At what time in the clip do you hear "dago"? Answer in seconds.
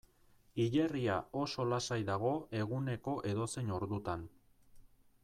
2.09-2.31